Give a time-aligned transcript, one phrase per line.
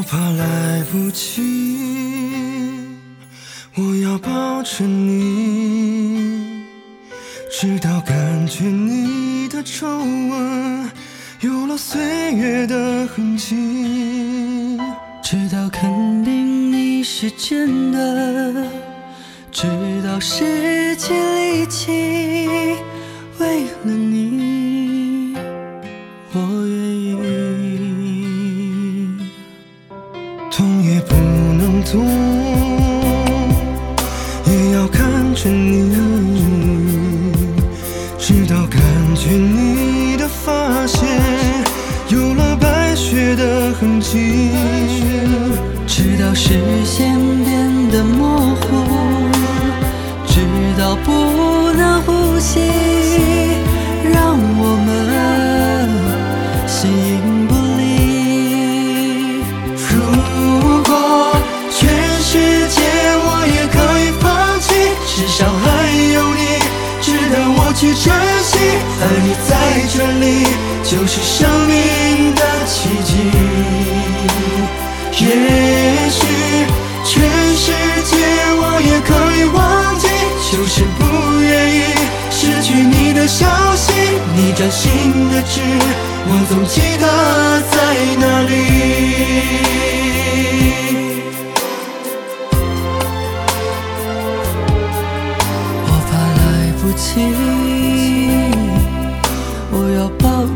[0.00, 1.42] 我怕来不及，
[3.74, 6.64] 我要抱着你，
[7.52, 10.90] 直到感觉你的皱纹
[11.40, 14.78] 有了岁月的痕迹，
[15.22, 18.66] 直到肯定你是真的，
[19.52, 19.66] 直
[20.02, 21.92] 到失去力气，
[23.38, 24.39] 为了你，
[30.50, 32.04] 痛也不能痛，
[34.46, 35.92] 也要看着你，
[38.18, 38.80] 直到感
[39.14, 41.08] 觉你的发线
[42.08, 44.50] 有了白雪的痕迹，
[45.86, 48.66] 直到视线变得模糊，
[50.26, 50.40] 直
[50.76, 52.60] 到不能呼吸，
[69.48, 69.50] 在
[69.92, 70.24] 这里
[70.84, 73.10] 就是生命的奇迹。
[75.20, 75.26] 也
[76.10, 76.18] 许
[77.04, 77.12] 全
[77.54, 77.66] 世
[78.04, 78.10] 界
[78.56, 79.58] 我也可以忘
[79.98, 80.04] 记，
[80.50, 81.00] 就是不
[81.40, 81.78] 愿意
[82.30, 83.92] 失去你的消息。
[84.34, 85.60] 你掌心的痣，
[86.26, 87.04] 我总记得
[87.70, 87.76] 在
[88.18, 88.50] 哪里。
[95.84, 96.40] 我怕来
[96.80, 97.08] 不及，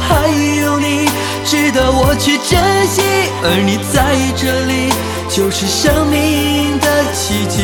[0.00, 0.26] 还
[0.62, 1.08] 有你
[1.44, 3.02] 值得我去珍惜，
[3.44, 4.90] 而你在这里
[5.28, 7.62] 就是生命的奇迹。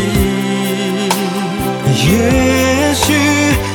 [1.89, 3.05] 也许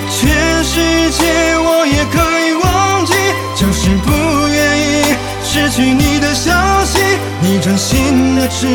[0.09, 1.19] 全世界
[1.57, 3.13] 我也可以忘记，
[3.55, 4.07] 就是不
[4.47, 6.51] 愿意失去你的消
[6.85, 6.99] 息。
[7.41, 8.67] 你掌心的痣，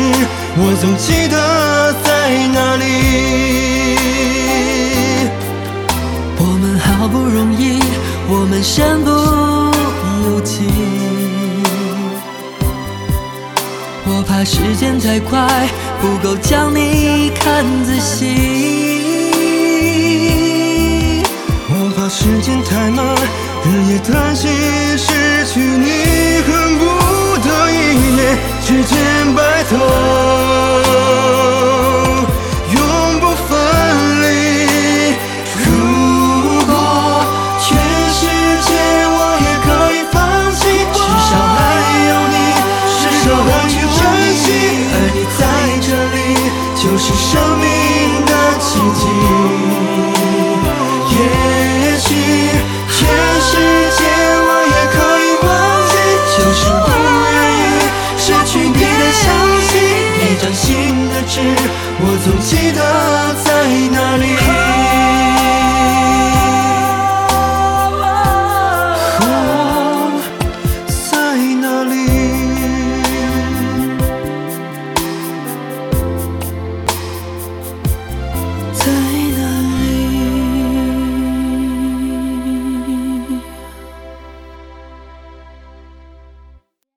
[0.57, 2.85] 我总记得在哪里。
[6.39, 7.79] 我们好不容易，
[8.27, 9.09] 我们身不
[14.09, 15.67] 我怕时间太快，
[16.01, 19.03] 不够将你看仔细。
[21.69, 23.05] 我怕时间太慢，
[23.63, 24.49] 日夜担心
[24.97, 26.83] 失去你，恨不
[27.47, 27.75] 得一
[28.17, 28.19] 夜
[28.65, 28.95] 之间
[29.35, 29.75] 白头，
[46.97, 47.67] 就是生命
[48.25, 49.05] 的奇迹。
[51.11, 51.15] 也
[51.99, 52.09] 许
[52.89, 52.97] 全
[53.39, 53.51] 世
[53.95, 54.01] 界
[54.41, 55.47] 我也可以忘
[55.91, 55.93] 记，
[56.33, 56.89] 就是不
[57.35, 57.61] 愿意
[58.17, 58.81] 失去你的
[59.13, 59.23] 消
[59.69, 59.71] 息。
[60.17, 60.65] 你掌心
[61.09, 61.35] 的痣，
[62.01, 62.56] 我总记